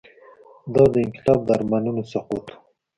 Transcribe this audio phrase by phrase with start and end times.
[0.73, 2.53] دا د انقلاب د ارمانونو سقوط و.